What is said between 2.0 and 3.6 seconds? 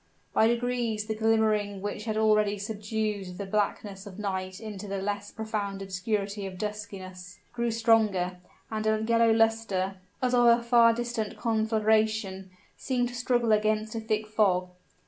had already subdued the